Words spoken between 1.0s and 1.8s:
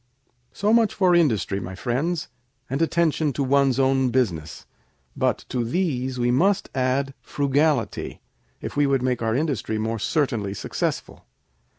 industry, my